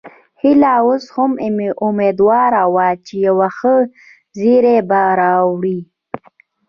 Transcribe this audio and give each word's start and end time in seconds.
هيله 0.41 0.69
اوس 0.83 1.03
هم 1.15 1.31
اميدواره 1.87 2.63
وه 2.75 2.87
چې 3.05 3.13
یو 3.27 3.37
ښه 3.57 3.75
زیری 4.37 4.77
به 4.89 5.01
واوري 5.19 5.79